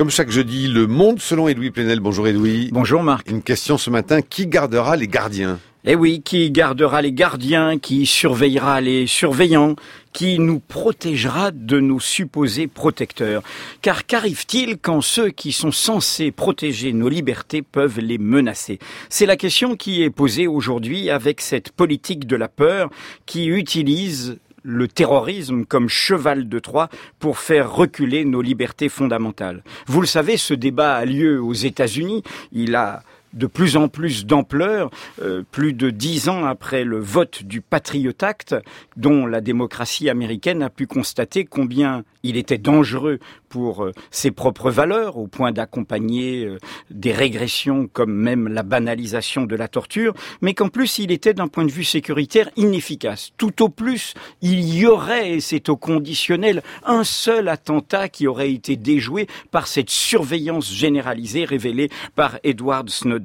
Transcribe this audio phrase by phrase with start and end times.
[0.00, 2.00] Comme chaque jeudi, le monde selon Edoui Plenel.
[2.00, 2.70] Bonjour Edoui.
[2.72, 3.28] Bonjour Marc.
[3.28, 5.58] Une question ce matin, qui gardera les gardiens?
[5.84, 9.76] Eh oui, qui gardera les gardiens, qui surveillera les surveillants,
[10.14, 13.42] qui nous protégera de nos supposés protecteurs?
[13.82, 18.78] Car qu'arrive-t-il quand ceux qui sont censés protéger nos libertés peuvent les menacer?
[19.10, 22.88] C'est la question qui est posée aujourd'hui avec cette politique de la peur
[23.26, 26.88] qui utilise le terrorisme comme cheval de Troie
[27.18, 29.62] pour faire reculer nos libertés fondamentales.
[29.86, 32.22] Vous le savez, ce débat a lieu aux États-Unis.
[32.52, 33.02] Il a
[33.32, 34.90] de plus en plus d'ampleur,
[35.22, 38.56] euh, plus de dix ans après le vote du Patriot Act,
[38.96, 44.70] dont la démocratie américaine a pu constater combien il était dangereux pour euh, ses propres
[44.70, 46.58] valeurs, au point d'accompagner euh,
[46.90, 51.48] des régressions comme même la banalisation de la torture, mais qu'en plus il était d'un
[51.48, 53.30] point de vue sécuritaire inefficace.
[53.36, 58.52] Tout au plus, il y aurait, et c'est au conditionnel, un seul attentat qui aurait
[58.52, 63.19] été déjoué par cette surveillance généralisée révélée par Edward Snowden.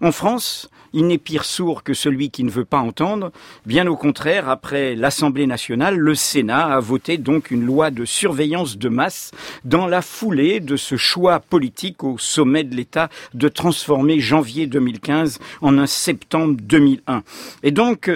[0.00, 3.32] En France, il n'est pire sourd que celui qui ne veut pas entendre.
[3.66, 8.76] Bien au contraire, après l'Assemblée nationale, le Sénat a voté donc une loi de surveillance
[8.76, 9.30] de masse
[9.64, 15.38] dans la foulée de ce choix politique au sommet de l'État de transformer janvier 2015
[15.60, 17.22] en un septembre 2001.
[17.62, 18.10] Et donc,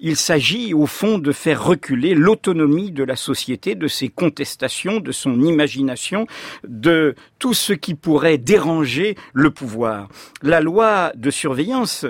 [0.00, 5.12] il s'agit au fond de faire reculer l'autonomie de la société, de ses contestations, de
[5.12, 6.26] son imagination,
[6.66, 10.08] de tout ce qui pourrait déranger le pouvoir.
[10.42, 12.06] La loi de surveillance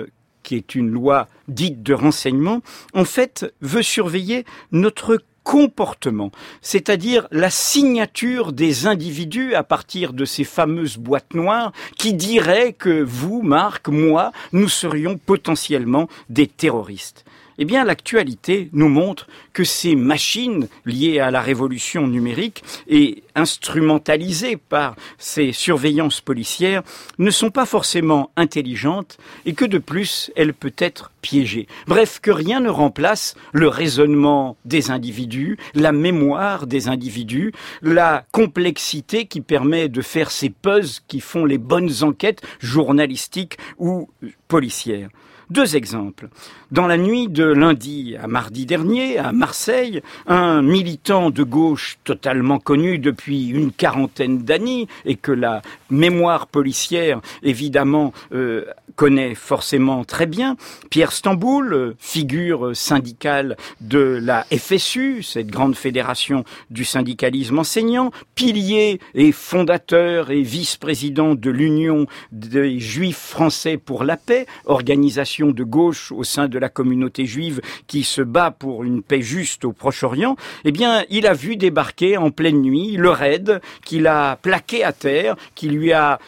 [0.47, 2.61] qui est une loi dite de renseignement,
[2.93, 10.45] en fait, veut surveiller notre comportement, c'est-à-dire la signature des individus à partir de ces
[10.45, 17.25] fameuses boîtes noires qui diraient que vous, Marc, moi, nous serions potentiellement des terroristes.
[17.59, 24.57] Eh bien, l'actualité nous montre que ces machines liées à la révolution numérique et instrumentalisées
[24.57, 26.83] par ces surveillances policières
[27.17, 31.67] ne sont pas forcément intelligentes et que de plus, elles peuvent être piégées.
[31.87, 39.25] Bref, que rien ne remplace le raisonnement des individus, la mémoire des individus, la complexité
[39.25, 44.09] qui permet de faire ces puzzles qui font les bonnes enquêtes journalistiques ou
[44.47, 45.09] policières.
[45.49, 46.27] Deux exemples.
[46.71, 52.59] Dans la nuit de lundi à mardi dernier, à Marseille, un militant de gauche totalement
[52.59, 58.65] connu depuis une quarantaine d'années et que la mémoire policière, évidemment, euh,
[58.97, 60.57] connaît forcément très bien,
[60.89, 69.31] Pierre Stamboul, figure syndicale de la FSU, cette grande fédération du syndicalisme enseignant, pilier et
[69.31, 76.23] fondateur et vice-président de l'Union des Juifs français pour la paix, organisation de gauche au
[76.23, 80.71] sein de la communauté juive qui se bat pour une paix juste au Proche-Orient, eh
[80.71, 85.35] bien, il a vu débarquer en pleine nuit le raid qu'il a plaqué à terre,
[85.55, 86.19] qui lui a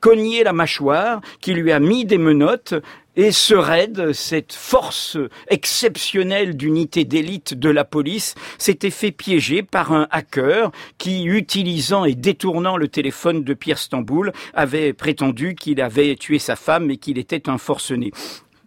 [0.00, 2.74] cogné la mâchoire, qui lui a mis des menottes,
[3.16, 5.16] et ce raid, cette force
[5.48, 12.14] exceptionnelle d'unité d'élite de la police, s'était fait piéger par un hacker qui, utilisant et
[12.14, 17.16] détournant le téléphone de Pierre Stamboul, avait prétendu qu'il avait tué sa femme et qu'il
[17.16, 18.12] était un forcené.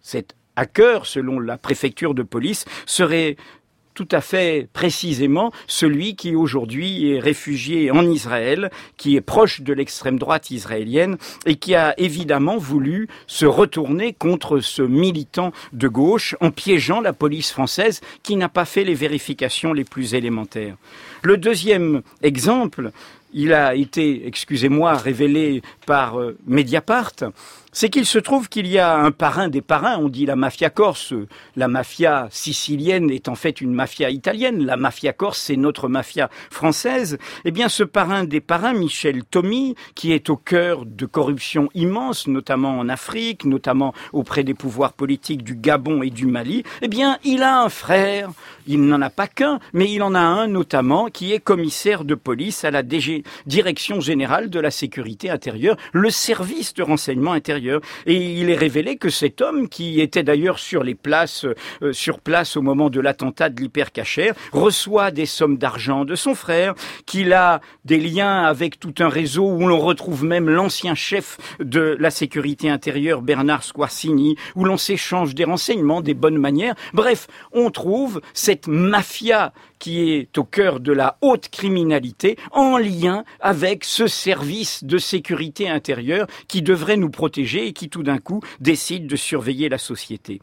[0.02, 3.36] Cet hacker, selon la préfecture de police, serait
[3.94, 9.72] tout à fait précisément celui qui aujourd'hui est réfugié en Israël, qui est proche de
[9.72, 16.34] l'extrême droite israélienne et qui a évidemment voulu se retourner contre ce militant de gauche
[16.40, 20.76] en piégeant la police française qui n'a pas fait les vérifications les plus élémentaires.
[21.22, 22.92] Le deuxième exemple,
[23.32, 27.12] il a été, excusez-moi, révélé par euh, Mediapart,
[27.72, 30.70] c'est qu'il se trouve qu'il y a un parrain des parrains, on dit la mafia
[30.70, 31.14] corse.
[31.54, 34.64] La mafia sicilienne est en fait une mafia italienne.
[34.64, 37.16] La mafia corse, c'est notre mafia française.
[37.44, 42.26] Eh bien, ce parrain des parrains, Michel Tommy, qui est au cœur de corruption immense,
[42.26, 47.18] notamment en Afrique, notamment auprès des pouvoirs politiques du Gabon et du Mali, eh bien,
[47.22, 48.30] il a un frère.
[48.66, 52.16] Il n'en a pas qu'un, mais il en a un notamment qui est commissaire de
[52.16, 52.82] police à la
[53.46, 58.96] Direction générale de la sécurité intérieure, le service de renseignement intérieur et il est révélé
[58.96, 61.44] que cet homme, qui était d'ailleurs sur les places,
[61.82, 66.34] euh, sur place au moment de l'attentat de l'hypercachère, reçoit des sommes d'argent de son
[66.34, 66.74] frère,
[67.06, 71.96] qu'il a des liens avec tout un réseau où l'on retrouve même l'ancien chef de
[71.98, 76.74] la sécurité intérieure, Bernard Squarcini, où l'on s'échange des renseignements, des bonnes manières.
[76.92, 83.09] Bref, on trouve cette mafia qui est au cœur de la haute criminalité en lien
[83.40, 88.40] avec ce service de sécurité intérieure qui devrait nous protéger et qui tout d'un coup
[88.60, 90.40] décide de surveiller la société.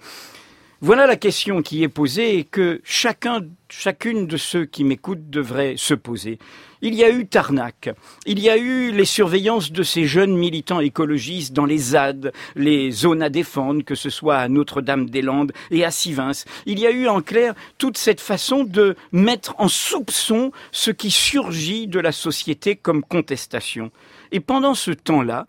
[0.79, 5.73] Voilà la question qui est posée et que chacun, chacune de ceux qui m'écoutent devrait
[5.75, 6.37] se poser.
[6.83, 7.89] Il y a eu Tarnac,
[8.27, 12.91] il y a eu les surveillances de ces jeunes militants écologistes dans les ZAD, les
[12.91, 16.43] zones à défendre, que ce soit à Notre-Dame-des-Landes et à Sivins.
[16.67, 21.09] Il y a eu en clair toute cette façon de mettre en soupçon ce qui
[21.09, 23.89] surgit de la société comme contestation.
[24.31, 25.47] Et pendant ce temps-là,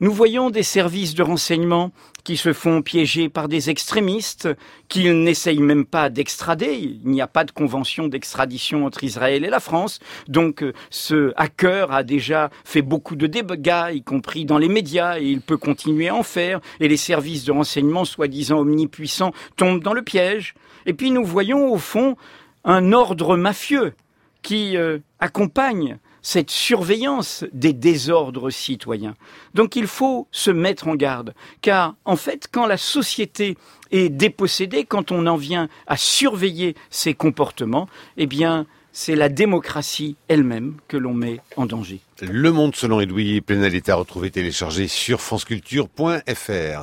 [0.00, 1.92] nous voyons des services de renseignement
[2.24, 4.48] qui se font piéger par des extrémistes,
[4.88, 6.78] qu'ils n'essayent même pas d'extrader.
[6.80, 10.00] Il n'y a pas de convention d'extradition entre Israël et la France.
[10.26, 15.20] Donc euh, ce hacker a déjà fait beaucoup de dégâts, y compris dans les médias,
[15.20, 16.60] et il peut continuer à en faire.
[16.80, 20.54] Et les services de renseignement, soi-disant omnipuissants, tombent dans le piège.
[20.86, 22.16] Et puis nous voyons au fond
[22.64, 23.94] un ordre mafieux
[24.42, 29.14] qui euh, accompagne cette surveillance des désordres citoyens.
[29.52, 33.56] Donc il faut se mettre en garde, car en fait, quand la société
[33.92, 40.16] est dépossédée, quand on en vient à surveiller ses comportements, eh bien, c'est la démocratie
[40.28, 42.00] elle-même que l'on met en danger.
[42.22, 46.22] Le monde selon Edoui Plenel est à retrouver téléchargé sur franceculture.fr.